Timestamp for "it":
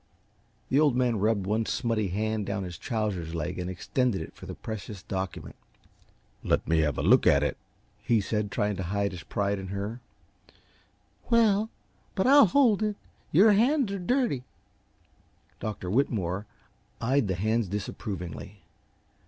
4.23-4.33, 7.43-7.55, 12.81-12.95